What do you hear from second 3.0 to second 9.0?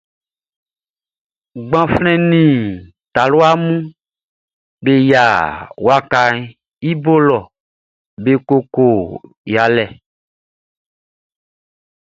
talua mun be yia wakaʼn i bo lɔ be koko